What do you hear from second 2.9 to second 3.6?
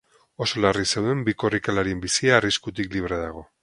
libre dago.